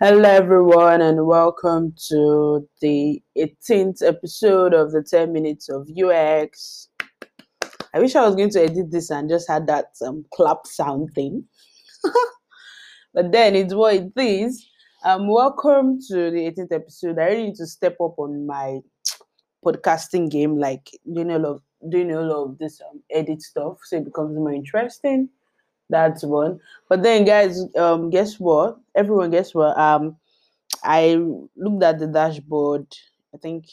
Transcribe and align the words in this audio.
Hello, 0.00 0.30
everyone, 0.30 1.00
and 1.00 1.26
welcome 1.26 1.92
to 2.06 2.68
the 2.80 3.20
18th 3.36 4.00
episode 4.00 4.72
of 4.72 4.92
the 4.92 5.02
10 5.02 5.32
Minutes 5.32 5.68
of 5.68 5.88
UX. 5.90 6.88
I 7.92 7.98
wish 7.98 8.14
I 8.14 8.24
was 8.24 8.36
going 8.36 8.50
to 8.50 8.62
edit 8.62 8.92
this 8.92 9.10
and 9.10 9.28
just 9.28 9.48
had 9.48 9.66
that 9.66 9.86
um, 10.06 10.24
clap 10.32 10.68
sound 10.68 11.10
thing. 11.16 11.42
but 13.12 13.32
then 13.32 13.56
it's 13.56 13.74
what 13.74 13.96
it 13.96 14.12
is. 14.16 14.64
Um, 15.04 15.26
welcome 15.26 15.98
to 16.06 16.30
the 16.30 16.48
18th 16.48 16.72
episode. 16.72 17.18
I 17.18 17.24
really 17.24 17.46
need 17.46 17.56
to 17.56 17.66
step 17.66 17.96
up 18.00 18.20
on 18.20 18.46
my 18.46 18.78
podcasting 19.66 20.30
game, 20.30 20.58
like 20.58 20.88
doing 21.12 21.32
a 21.32 21.40
lot 21.40 21.56
of 21.56 21.62
doing 21.90 22.12
a 22.12 22.20
lot 22.20 22.44
of 22.44 22.58
this 22.58 22.80
um, 22.88 23.02
edit 23.10 23.42
stuff, 23.42 23.78
so 23.82 23.96
it 23.96 24.04
becomes 24.04 24.36
more 24.36 24.52
interesting. 24.52 25.28
That's 25.90 26.24
one. 26.24 26.60
But 26.88 27.02
then, 27.02 27.24
guys, 27.24 27.60
um, 27.76 28.10
guess 28.10 28.38
what? 28.38 28.78
Everyone, 28.94 29.30
guess 29.30 29.54
what? 29.54 29.78
Um, 29.78 30.16
I 30.84 31.14
looked 31.56 31.84
at 31.84 31.98
the 31.98 32.06
dashboard. 32.08 32.86
I 33.34 33.38
think 33.38 33.66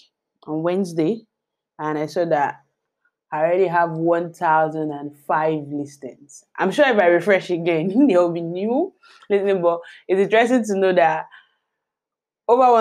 on 0.48 0.64
Wednesday, 0.64 1.22
and 1.80 1.98
I 1.98 2.08
saw 2.08 2.26
that 2.26 2.62
I 3.32 3.40
already 3.40 3.68
have 3.68 3.92
one 3.92 4.34
thousand 4.34 4.92
and 4.92 5.16
five 5.28 5.64
listings. 5.70 6.46
I'm 6.58 6.72
sure 6.72 6.88
if 6.88 7.00
I 7.00 7.08
refresh 7.08 7.50
again, 7.50 8.08
there 8.08 8.20
will 8.22 8.32
be 8.34 8.42
new 8.42 8.94
listening. 9.30 9.62
But 9.62 9.82
it's 10.08 10.22
interesting 10.22 10.66
to 10.66 10.78
know 10.80 10.94
that 10.94 11.28
over 12.48 12.72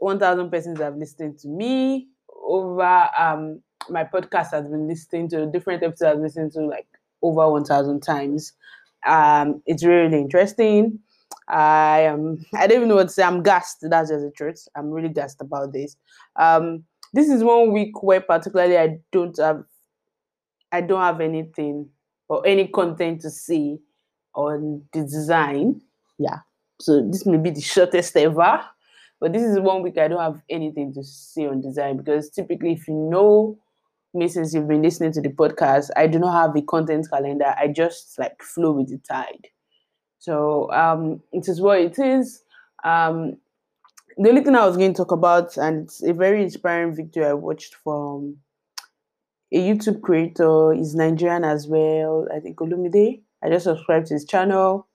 one 0.00 0.18
thousand 0.18 0.50
persons 0.50 0.80
have 0.80 0.96
listened 0.96 1.38
to 1.40 1.48
me. 1.48 2.08
Over 2.46 3.08
um, 3.18 3.62
my 3.88 4.04
podcast 4.04 4.50
has 4.50 4.68
been 4.68 4.86
listening 4.86 5.28
to 5.30 5.46
different 5.46 5.82
episodes. 5.82 6.16
I've 6.16 6.20
listened 6.22 6.52
to 6.52 6.60
like 6.66 6.86
over 7.22 7.50
one 7.50 7.64
thousand 7.64 8.00
times 8.02 8.52
um, 9.06 9.62
it's 9.66 9.84
really 9.84 10.18
interesting. 10.18 10.98
I 11.48 12.00
am. 12.00 12.44
I 12.54 12.66
don't 12.66 12.76
even 12.76 12.88
know 12.88 12.96
what 12.96 13.08
to 13.08 13.12
say. 13.12 13.22
I'm 13.22 13.42
gassed. 13.42 13.78
That's 13.82 14.10
just 14.10 14.24
the 14.24 14.30
truth. 14.30 14.66
I'm 14.76 14.90
really 14.90 15.08
gassed 15.08 15.40
about 15.40 15.72
this. 15.72 15.96
Um, 16.36 16.84
this 17.12 17.28
is 17.28 17.44
one 17.44 17.72
week 17.72 18.02
where 18.02 18.20
particularly 18.20 18.78
I 18.78 18.98
don't 19.12 19.36
have. 19.38 19.64
I 20.72 20.80
don't 20.80 21.00
have 21.00 21.20
anything 21.20 21.88
or 22.28 22.44
any 22.46 22.66
content 22.66 23.20
to 23.20 23.30
see 23.30 23.78
on 24.34 24.82
the 24.92 25.02
design. 25.02 25.80
Yeah. 26.18 26.38
So 26.80 27.08
this 27.08 27.24
may 27.24 27.38
be 27.38 27.50
the 27.50 27.60
shortest 27.60 28.16
ever, 28.16 28.60
but 29.20 29.32
this 29.32 29.42
is 29.42 29.60
one 29.60 29.82
week 29.82 29.98
I 29.98 30.08
don't 30.08 30.20
have 30.20 30.40
anything 30.50 30.92
to 30.94 31.04
see 31.04 31.46
on 31.46 31.60
design 31.60 31.98
because 31.98 32.30
typically, 32.30 32.72
if 32.72 32.88
you 32.88 32.94
know 32.94 33.58
since 34.28 34.54
you've 34.54 34.68
been 34.68 34.82
listening 34.82 35.12
to 35.12 35.20
the 35.20 35.28
podcast, 35.28 35.90
I 35.96 36.06
do 36.06 36.18
not 36.18 36.32
have 36.32 36.56
a 36.56 36.62
content 36.62 37.08
calendar. 37.10 37.54
I 37.58 37.68
just 37.68 38.18
like 38.18 38.42
flow 38.42 38.72
with 38.72 38.88
the 38.88 38.98
tide. 38.98 39.48
So 40.18 40.70
um, 40.72 41.20
it 41.32 41.48
is 41.48 41.60
what 41.60 41.80
it 41.80 41.98
is. 41.98 42.42
Um, 42.84 43.36
the 44.16 44.28
only 44.28 44.44
thing 44.44 44.54
I 44.54 44.66
was 44.66 44.76
going 44.76 44.94
to 44.94 44.96
talk 44.96 45.10
about, 45.10 45.56
and 45.56 45.84
it's 45.84 46.02
a 46.02 46.12
very 46.12 46.42
inspiring 46.42 46.94
video 46.94 47.30
I 47.30 47.34
watched 47.34 47.74
from 47.82 48.36
a 49.52 49.58
YouTube 49.58 50.00
creator, 50.02 50.72
is 50.72 50.94
Nigerian 50.94 51.44
as 51.44 51.66
well. 51.66 52.26
I 52.34 52.40
think 52.40 52.56
Olumide. 52.58 53.22
I 53.42 53.48
just 53.50 53.64
subscribed 53.64 54.06
to 54.06 54.14
his 54.14 54.24
channel. 54.24 54.86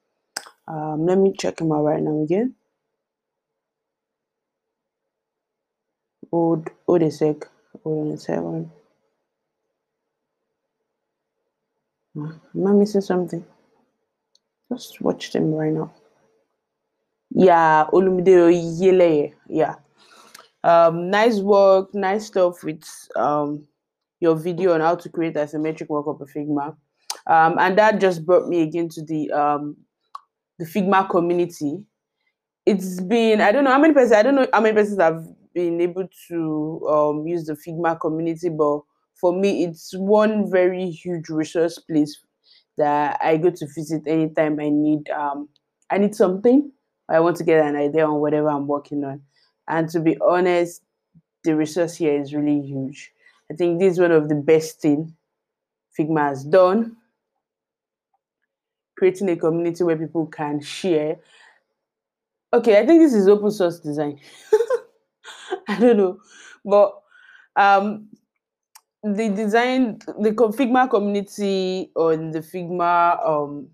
Um, 0.67 1.05
let 1.05 1.17
me 1.17 1.33
check 1.37 1.59
him 1.59 1.71
out 1.71 1.83
right 1.83 2.01
now 2.01 2.23
again. 2.23 2.55
Hold, 6.31 6.69
hold 6.87 7.01
a 7.01 7.11
sec. 7.11 7.47
Hold 7.83 8.07
on 8.07 8.13
a 8.13 8.17
second. 8.17 8.71
Am 12.25 12.67
I 12.67 12.71
missing 12.71 13.01
something? 13.01 13.45
Just 14.71 15.01
watch 15.01 15.31
them 15.31 15.53
right 15.53 15.73
now. 15.73 15.91
Yeah, 17.31 17.85
Olumide 17.93 18.51
Yele. 18.79 19.33
Yeah. 19.47 19.75
Um, 20.63 21.09
nice 21.09 21.39
work, 21.39 21.93
nice 21.93 22.25
stuff 22.27 22.63
with 22.63 22.83
um 23.15 23.67
your 24.19 24.35
video 24.35 24.73
on 24.73 24.81
how 24.81 24.95
to 24.95 25.09
create 25.09 25.35
asymmetric 25.35 25.89
markup 25.89 26.21
of 26.21 26.27
a 26.29 26.39
Figma. 26.39 26.75
Um, 27.27 27.57
and 27.59 27.77
that 27.77 28.01
just 28.01 28.25
brought 28.25 28.47
me 28.47 28.61
again 28.61 28.89
to 28.89 29.03
the 29.05 29.31
um 29.31 29.77
the 30.57 30.65
Figma 30.65 31.09
community. 31.09 31.83
It's 32.65 32.99
been 32.99 33.41
I 33.41 33.51
don't 33.51 33.63
know 33.63 33.71
how 33.71 33.79
many 33.79 33.93
persons 33.93 34.11
I 34.11 34.23
don't 34.23 34.35
know 34.35 34.47
how 34.51 34.61
many 34.61 34.75
persons 34.75 34.99
have 34.99 35.23
been 35.53 35.79
able 35.81 36.07
to 36.27 36.87
um 36.89 37.27
use 37.27 37.45
the 37.45 37.53
Figma 37.53 37.99
community, 37.99 38.49
but 38.49 38.81
for 39.19 39.33
me, 39.33 39.63
it's 39.65 39.93
one 39.97 40.49
very 40.49 40.89
huge 40.89 41.29
resource 41.29 41.77
place 41.79 42.19
that 42.77 43.19
I 43.21 43.37
go 43.37 43.49
to 43.49 43.67
visit 43.75 44.03
anytime 44.07 44.59
I 44.59 44.69
need 44.69 45.09
um 45.09 45.49
I 45.91 45.97
need 45.97 46.15
something. 46.15 46.71
I 47.09 47.19
want 47.19 47.37
to 47.37 47.43
get 47.43 47.65
an 47.65 47.75
idea 47.75 48.05
on 48.05 48.19
whatever 48.21 48.49
I'm 48.49 48.67
working 48.67 49.03
on. 49.03 49.21
And 49.67 49.89
to 49.89 49.99
be 49.99 50.17
honest, 50.21 50.81
the 51.43 51.55
resource 51.55 51.95
here 51.95 52.19
is 52.19 52.33
really 52.33 52.61
huge. 52.61 53.11
I 53.51 53.55
think 53.55 53.79
this 53.79 53.93
is 53.93 53.99
one 53.99 54.11
of 54.11 54.29
the 54.29 54.35
best 54.35 54.81
thing 54.81 55.15
Figma 55.97 56.29
has 56.29 56.43
done. 56.45 56.97
Creating 58.97 59.29
a 59.29 59.35
community 59.35 59.83
where 59.83 59.97
people 59.97 60.27
can 60.27 60.61
share. 60.61 61.17
Okay, 62.53 62.79
I 62.79 62.85
think 62.85 63.01
this 63.01 63.13
is 63.13 63.27
open 63.27 63.51
source 63.51 63.79
design. 63.79 64.19
I 65.67 65.79
don't 65.79 65.97
know. 65.97 66.19
But 66.65 66.93
um 67.55 68.09
the 69.03 69.29
design 69.29 69.99
the 70.19 70.31
Figma 70.31 70.89
community 70.89 71.91
on 71.95 72.31
the 72.31 72.39
Figma 72.39 73.25
um, 73.25 73.69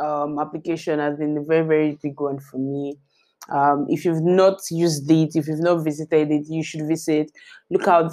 um, 0.00 0.38
application 0.38 0.98
has 0.98 1.18
been 1.18 1.36
a 1.36 1.42
very 1.42 1.66
very 1.66 1.98
big 2.02 2.20
one 2.20 2.38
for 2.38 2.58
me. 2.58 2.96
Um, 3.50 3.86
if 3.88 4.04
you've 4.04 4.22
not 4.22 4.60
used 4.70 5.10
it, 5.10 5.34
if 5.34 5.48
you've 5.48 5.60
not 5.60 5.84
visited 5.84 6.30
it, 6.30 6.46
you 6.48 6.62
should 6.62 6.86
visit. 6.86 7.30
Look 7.70 7.88
out, 7.88 8.12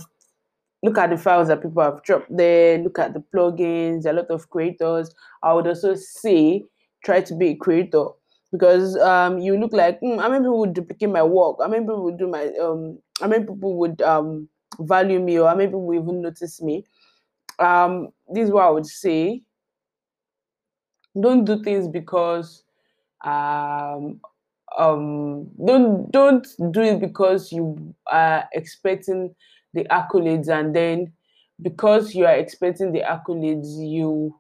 look 0.84 0.98
at 0.98 1.12
the 1.12 1.18
files 1.18 1.48
that 1.50 1.62
people 1.62 1.84
have 1.84 2.04
dropped 2.04 2.36
there. 2.36 2.80
Look 2.80 3.00
at 3.00 3.14
the 3.14 3.24
plugins. 3.34 4.06
A 4.06 4.14
lot 4.14 4.30
of 4.30 4.50
creators. 4.50 5.14
I 5.44 5.54
would 5.54 5.68
also 5.68 5.96
say 5.96 6.64
try 7.06 7.22
to 7.22 7.36
be 7.36 7.50
a 7.50 7.56
creator 7.56 8.06
because 8.52 8.98
um, 8.98 9.38
you 9.38 9.58
look 9.58 9.72
like 9.72 10.02
mm, 10.02 10.20
how 10.20 10.30
many 10.30 10.44
people 10.44 10.60
would 10.60 10.74
duplicate 10.74 11.10
my 11.10 11.24
work? 11.24 11.58
How 11.62 11.68
many 11.68 11.84
people 11.84 12.04
would 12.04 12.18
do 12.18 12.28
my 12.28 12.48
um? 12.62 13.00
How 13.22 13.28
many 13.28 13.46
people 13.46 13.78
would 13.78 14.02
um 14.02 14.50
value 14.80 15.20
me 15.20 15.40
or 15.40 15.54
maybe 15.56 15.74
will 15.76 15.96
even 16.02 16.22
notice 16.22 16.62
me. 16.62 16.86
Um, 17.60 18.10
this 18.34 18.46
is 18.46 18.52
what 18.52 18.66
I 18.66 18.70
would 18.72 18.86
say. 18.88 19.44
Don't 21.20 21.46
do 21.46 21.62
things 21.64 21.88
because 21.88 22.64
um 23.26 24.22
um 24.78 25.48
don't 25.66 26.12
don't 26.12 26.48
do 26.72 26.82
it 26.82 27.00
because 27.00 27.52
you 27.52 27.96
are 28.08 28.48
expecting 28.54 29.36
the 29.74 29.86
accolades 29.86 30.50
and 30.50 30.76
then 30.76 31.14
because 31.62 32.16
you 32.16 32.26
are 32.26 32.36
expecting 32.36 32.92
the 32.94 33.02
accolades 33.02 33.68
you 33.78 34.36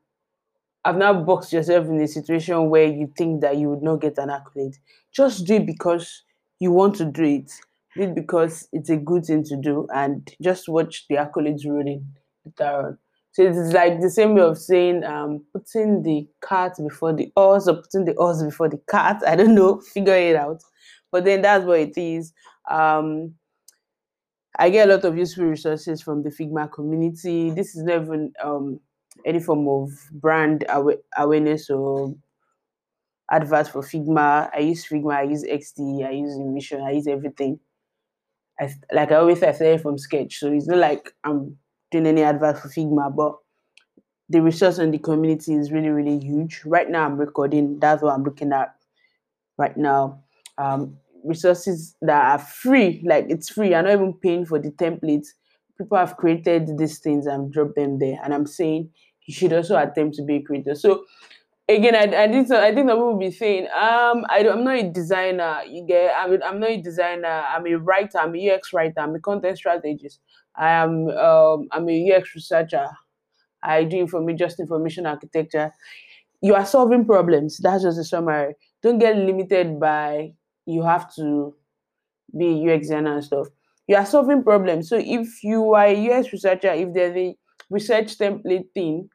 have 0.85 0.97
now 0.97 1.13
boxed 1.23 1.53
yourself 1.53 1.88
in 1.88 2.01
a 2.01 2.07
situation 2.07 2.69
where 2.69 2.85
you 2.88 3.11
think 3.17 3.41
that 3.41 3.57
you 3.57 3.69
would 3.69 3.83
not 3.83 4.01
get 4.01 4.17
an 4.19 4.29
accolade 4.31 4.77
just 5.11 5.45
do 5.45 5.56
it 5.56 5.66
because 5.67 6.23
you 6.59 6.71
want 6.71 6.95
to 6.95 7.06
do 7.06 7.23
it 7.23 7.51
it 7.95 8.16
because 8.16 8.67
it's 8.72 8.89
a 8.89 8.97
good 8.97 9.25
thing 9.25 9.44
to 9.44 9.55
do 9.57 9.88
and 9.94 10.31
just 10.41 10.69
watch 10.69 11.05
the 11.09 11.16
accolades 11.16 11.66
rolling 11.66 12.05
later 12.45 12.97
So 13.31 13.44
it's 13.44 13.73
like 13.73 14.01
the 14.01 14.09
same 14.09 14.35
way 14.35 14.41
of 14.41 14.57
saying 14.57 15.03
um, 15.03 15.44
putting 15.53 16.03
the 16.03 16.27
cart 16.41 16.73
before 16.77 17.13
the 17.13 17.31
horse 17.35 17.67
or 17.67 17.75
putting 17.81 18.05
the 18.05 18.16
horse 18.17 18.44
before 18.44 18.69
the 18.69 18.81
cart. 18.89 19.17
I 19.27 19.35
don't 19.35 19.55
know, 19.55 19.79
figure 19.94 20.13
it 20.16 20.35
out. 20.35 20.61
But 21.11 21.25
then 21.25 21.41
that's 21.41 21.66
what 21.66 21.79
it 21.79 21.97
is. 21.97 22.33
Um, 22.69 23.35
I 24.57 24.69
get 24.69 24.89
a 24.89 24.94
lot 24.94 25.06
of 25.06 25.17
useful 25.17 25.45
resources 25.45 26.01
from 26.01 26.23
the 26.23 26.29
Figma 26.29 26.71
community. 26.71 27.50
This 27.51 27.75
is 27.75 27.83
not 27.83 28.03
even 28.03 28.33
um, 28.44 28.79
any 29.25 29.39
form 29.39 29.67
of 29.67 29.91
brand 30.11 30.66
awa- 30.69 30.97
awareness 31.17 31.69
or 31.69 32.13
advert 33.31 33.67
for 33.67 33.81
Figma. 33.81 34.50
I 34.53 34.59
use 34.59 34.85
Figma, 34.88 35.16
I 35.16 35.23
use 35.23 35.44
XD, 35.44 36.06
I 36.06 36.12
use 36.12 36.36
InVision, 36.36 36.83
I 36.83 36.91
use 36.91 37.07
everything. 37.07 37.59
I, 38.59 38.73
like 38.91 39.11
I 39.11 39.15
always 39.15 39.39
say, 39.39 39.50
I 39.50 39.53
started 39.53 39.81
from 39.81 39.97
Sketch, 39.97 40.38
so 40.38 40.51
it's 40.51 40.67
not 40.67 40.79
like 40.79 41.13
I'm 41.23 41.57
doing 41.91 42.07
any 42.07 42.23
advice 42.23 42.59
for 42.59 42.67
Figma, 42.67 43.15
but 43.15 43.35
the 44.29 44.41
resource 44.41 44.79
on 44.79 44.91
the 44.91 45.00
community 45.00 45.53
is 45.53 45.71
really, 45.71 45.89
really 45.89 46.19
huge. 46.19 46.61
Right 46.65 46.89
now, 46.89 47.06
I'm 47.06 47.17
recording. 47.17 47.79
That's 47.79 48.03
what 48.03 48.13
I'm 48.13 48.23
looking 48.23 48.51
at 48.53 48.75
right 49.57 49.75
now. 49.75 50.23
Um, 50.57 50.97
resources 51.23 51.95
that 52.01 52.31
are 52.31 52.39
free, 52.39 53.03
like 53.06 53.25
it's 53.29 53.50
free. 53.50 53.73
I'm 53.73 53.85
not 53.85 53.94
even 53.94 54.13
paying 54.13 54.45
for 54.45 54.59
the 54.59 54.71
templates. 54.71 55.27
People 55.77 55.97
have 55.97 56.17
created 56.17 56.77
these 56.77 57.00
things 57.00 57.25
and 57.25 57.51
dropped 57.51 57.75
them 57.75 58.00
there, 58.00 58.19
and 58.23 58.33
I'm 58.33 58.45
saying 58.45 58.89
you 59.25 59.33
should 59.33 59.53
also 59.53 59.77
attempt 59.77 60.15
to 60.17 60.23
be 60.23 60.38
a 60.38 60.41
creator. 60.41 60.75
So 60.75 61.05
again, 61.69 61.95
I, 61.95 62.24
I 62.24 62.27
think 62.27 62.48
so, 62.48 62.60
I 62.62 62.74
think 62.74 62.88
that 62.88 62.98
we 62.98 63.04
will 63.04 63.18
be 63.18 63.31
saying, 63.31 63.66
um, 63.68 64.25
I 64.30 64.45
I'm 64.51 64.63
not 64.63 64.75
a 64.75 64.89
designer. 64.89 65.62
You 65.68 65.86
get, 65.88 66.13
I'm, 66.18 66.42
I'm 66.44 66.60
not 66.60 66.71
a 66.71 66.81
designer. 66.81 67.44
I'm 67.48 67.66
a 67.68 67.75
writer. 67.75 68.18
I'm 68.18 68.36
a 68.36 68.50
UX 68.51 68.74
writer. 68.74 69.00
I'm 69.00 69.16
a 69.16 69.19
content 69.19 69.57
strategist. 69.57 70.19
I 70.56 70.71
am, 70.71 71.07
um, 71.10 71.68
I'm 71.71 71.88
a 71.88 72.12
UX 72.12 72.36
researcher. 72.36 72.88
I 73.63 73.83
do 73.83 74.07
me 74.21 74.33
just 74.33 74.60
information 74.60 75.06
architecture. 75.06 75.71
You 76.42 76.56
are 76.56 76.66
solving 76.66 77.06
problems. 77.06 77.57
That's 77.57 77.83
just 77.83 78.00
a 78.00 78.04
summary. 78.04 78.56
Don't 78.81 79.00
get 79.00 79.18
limited 79.18 79.80
by 79.80 80.33
you 80.65 80.83
have 80.83 81.13
to 81.15 81.56
be 82.38 82.69
UX 82.69 82.88
designer 82.88 83.15
and 83.15 83.24
stuff. 83.24 83.48
You 83.88 83.95
are 83.98 84.06
solving 84.06 84.44
problems. 84.44 84.88
So 84.88 84.98
if 84.98 85.44
you 85.44 85.74
are 85.74 85.88
a 85.88 86.10
UX 86.12 86.31
researcher, 86.31 86.72
if 86.72 86.94
there's 86.94 87.15
a 87.15 87.36
research 87.69 88.18
template 88.18 88.72
thing, 88.74 89.10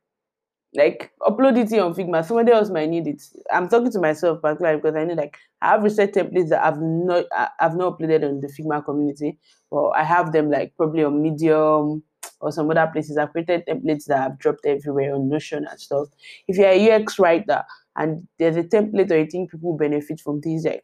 like 0.77 1.13
upload 1.23 1.57
it 1.57 1.79
on 1.79 1.95
Figma. 1.95 2.25
Somebody 2.25 2.53
else 2.53 2.71
might 2.71 2.89
need 2.89 3.07
it. 3.07 3.23
I'm 3.53 3.69
talking 3.69 3.93
to 3.93 4.01
myself 4.01 4.43
particularly 4.43 4.81
because 4.81 4.97
I 4.97 5.05
know 5.05 5.15
like 5.15 5.37
I 5.63 5.71
have 5.71 5.83
research 5.83 6.13
templates 6.13 6.49
that 6.49 6.65
I've 6.65 6.81
not 6.81 7.27
I've 7.61 7.77
not 7.77 7.99
uploaded 7.99 8.29
on 8.29 8.41
the 8.41 8.49
Figma 8.49 8.85
community, 8.85 9.39
but 9.71 9.91
I 9.91 10.03
have 10.03 10.33
them 10.33 10.51
like 10.51 10.75
probably 10.77 11.05
on 11.05 11.23
Medium 11.23 12.03
or 12.41 12.51
some 12.53 12.71
other 12.71 12.91
places. 12.93 13.17
I've 13.17 13.33
created 13.33 13.65
templates 13.69 14.07
that 14.07 14.19
I've 14.19 14.39
dropped 14.39 14.67
everywhere 14.67 15.15
on 15.15 15.29
Notion 15.29 15.65
and 15.71 15.81
stuff. 15.81 16.09
If 16.49 16.57
you're 16.57 16.69
a 16.69 16.93
UX 16.93 17.19
writer 17.19 17.63
and 17.97 18.27
there's 18.39 18.57
a 18.57 18.65
template 18.65 19.11
or 19.13 19.19
you 19.19 19.27
think 19.27 19.53
people 19.53 19.77
benefit 19.77 20.21
from 20.21 20.41
this, 20.41 20.65
like 20.65 20.83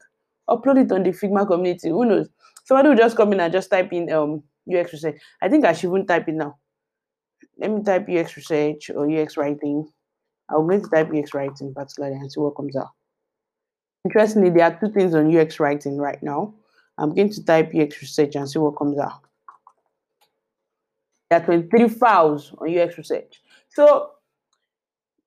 upload 0.48 0.84
it 0.84 0.92
on 0.92 1.02
the 1.02 1.10
Figma 1.10 1.46
community. 1.46 1.88
Who 1.88 2.04
knows? 2.04 2.28
Somebody 2.64 2.90
will 2.90 2.96
just 2.96 3.16
come 3.16 3.32
in 3.32 3.40
and 3.40 3.52
just 3.52 3.70
type 3.70 3.92
in 3.92 4.12
um 4.12 4.44
UX. 4.72 5.04
I 5.42 5.48
think 5.48 5.64
I 5.64 5.72
should 5.72 5.90
even 5.90 6.06
type 6.06 6.28
it 6.28 6.34
now. 6.34 6.59
Let 7.60 7.70
me 7.70 7.82
type 7.82 8.08
UX 8.08 8.36
research 8.36 8.90
or 8.90 9.10
UX 9.10 9.36
writing. 9.36 9.86
I'm 10.48 10.66
going 10.66 10.82
to 10.82 10.88
type 10.88 11.10
UX 11.14 11.34
writing 11.34 11.74
particularly 11.74 12.16
and 12.16 12.32
see 12.32 12.40
what 12.40 12.56
comes 12.56 12.74
out. 12.74 12.88
Interestingly, 14.04 14.50
there 14.50 14.64
are 14.64 14.80
two 14.80 14.90
things 14.92 15.14
on 15.14 15.36
UX 15.36 15.60
writing 15.60 15.98
right 15.98 16.22
now. 16.22 16.54
I'm 16.96 17.14
going 17.14 17.30
to 17.30 17.44
type 17.44 17.72
UX 17.74 18.00
research 18.00 18.34
and 18.34 18.48
see 18.48 18.58
what 18.58 18.78
comes 18.78 18.98
out. 18.98 19.20
There 21.28 21.40
are 21.40 21.44
23 21.44 21.88
files 21.90 22.52
on 22.58 22.76
UX 22.76 22.96
research. 22.96 23.40
So 23.68 24.10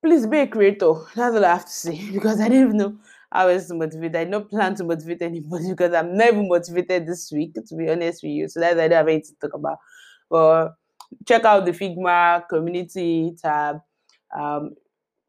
please 0.03 0.25
be 0.25 0.39
a 0.39 0.47
creator. 0.47 0.93
That's 1.15 1.35
all 1.35 1.45
I 1.45 1.49
have 1.49 1.65
to 1.65 1.71
say 1.71 2.11
because 2.13 2.41
I 2.41 2.49
didn't 2.49 2.77
know 2.77 2.97
how 3.31 3.47
else 3.47 3.67
to 3.67 3.75
motivate. 3.75 4.15
I 4.15 4.25
don't 4.25 4.49
plan 4.49 4.75
to 4.75 4.83
motivate 4.83 5.21
anybody 5.21 5.69
because 5.69 5.93
I'm 5.93 6.17
never 6.17 6.41
motivated 6.41 7.05
this 7.05 7.31
week, 7.31 7.53
to 7.53 7.75
be 7.75 7.89
honest 7.89 8.23
with 8.23 8.31
you. 8.31 8.47
So 8.49 8.59
that's 8.59 8.79
I 8.79 8.87
don't 8.87 8.97
have 8.97 9.07
anything 9.07 9.35
to 9.39 9.47
talk 9.47 9.55
about. 9.55 9.77
But 10.29 10.73
check 11.27 11.45
out 11.45 11.65
the 11.65 11.71
Figma 11.71 12.47
community 12.49 13.35
tab. 13.41 13.79
Um, 14.37 14.75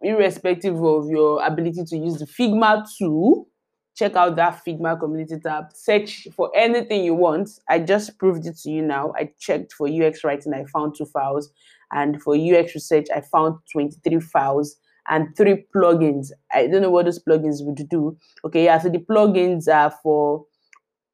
irrespective 0.04 0.82
of 0.82 1.08
your 1.08 1.44
ability 1.44 1.84
to 1.84 1.96
use 1.96 2.19
the 2.19 2.26
Figma 2.26 2.86
tool, 2.98 3.48
check 3.96 4.14
out 4.16 4.36
that 4.36 4.62
Figma 4.66 4.98
community 4.98 5.38
tab. 5.40 5.66
Search 5.72 6.28
for 6.36 6.50
anything 6.54 7.04
you 7.04 7.14
want. 7.14 7.48
I 7.69 7.78
just 7.78 8.19
proved 8.19 8.46
it 8.46 8.58
to 8.58 8.70
you 8.70 8.82
now. 8.82 9.12
I 9.16 9.31
checked 9.38 9.72
for 9.72 9.88
UX 9.88 10.25
writing, 10.25 10.52
I 10.52 10.64
found 10.66 10.94
two 10.96 11.06
files. 11.06 11.50
And 11.92 12.20
for 12.20 12.36
UX 12.36 12.75
research, 12.75 13.06
I 13.14 13.20
found 13.20 13.56
23 13.72 14.20
files 14.20 14.76
and 15.08 15.36
three 15.36 15.64
plugins. 15.75 16.31
I 16.52 16.66
don't 16.66 16.82
know 16.82 16.90
what 16.90 17.04
those 17.04 17.22
plugins 17.22 17.64
would 17.64 17.88
do. 17.88 18.16
Okay, 18.44 18.64
yeah, 18.64 18.78
so 18.78 18.88
the 18.88 18.98
plugins 18.98 19.72
are 19.72 19.94
for 20.02 20.44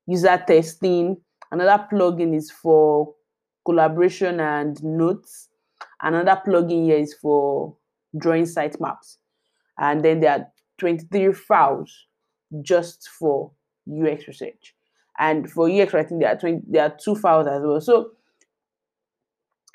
user 0.07 0.43
testing. 0.47 1.17
Another 1.53 1.87
plugin 1.93 2.35
is 2.35 2.51
for 2.51 3.13
collaboration 3.65 4.41
and 4.41 4.83
notes. 4.83 5.49
Another 6.03 6.41
plugin 6.47 6.85
here 6.85 6.99
is 6.99 7.15
for 7.15 7.77
drawing 8.19 8.45
sitemaps. 8.45 9.17
And 9.79 10.05
then 10.05 10.21
there 10.21 10.33
are 10.33 10.47
23 10.79 11.33
files 11.33 12.07
just 12.63 13.09
for 13.19 13.53
UX 13.89 14.27
research. 14.29 14.75
And 15.19 15.51
for 15.51 15.71
UX 15.71 15.93
writing, 15.93 16.19
there 16.19 16.31
are 16.31 16.37
20, 16.37 16.61
there 16.69 16.85
are 16.85 16.97
two 17.03 17.15
files 17.15 17.47
as 17.47 17.63
well. 17.63 17.81
So 17.81 18.13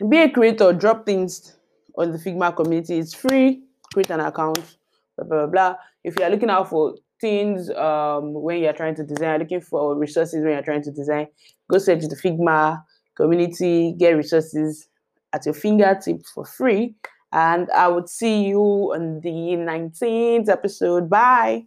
be 0.09 0.21
a 0.21 0.29
creator, 0.29 0.73
drop 0.73 1.05
things 1.05 1.55
on 1.97 2.11
the 2.11 2.17
Figma 2.17 2.55
community. 2.55 2.97
It's 2.97 3.13
free. 3.13 3.63
Create 3.93 4.09
an 4.09 4.19
account, 4.19 4.77
blah 5.17 5.25
blah 5.25 5.47
blah. 5.47 5.75
If 6.03 6.19
you 6.19 6.25
are 6.25 6.29
looking 6.29 6.49
out 6.49 6.69
for 6.69 6.95
things 7.21 7.69
um, 7.69 8.33
when 8.33 8.61
you're 8.61 8.73
trying 8.73 8.95
to 8.95 9.03
design, 9.03 9.39
looking 9.39 9.61
for 9.61 9.95
resources 9.97 10.43
when 10.43 10.53
you're 10.53 10.61
trying 10.61 10.83
to 10.83 10.91
design, 10.91 11.27
go 11.71 11.77
search 11.77 12.01
the 12.01 12.15
Figma 12.15 12.83
community, 13.15 13.93
get 13.97 14.11
resources 14.11 14.87
at 15.33 15.45
your 15.45 15.53
fingertips 15.53 16.29
for 16.31 16.45
free. 16.45 16.95
And 17.31 17.69
I 17.71 17.87
would 17.89 18.09
see 18.09 18.45
you 18.45 18.61
on 18.93 19.19
the 19.21 19.57
19th 19.57 20.49
episode. 20.49 21.09
Bye. 21.09 21.65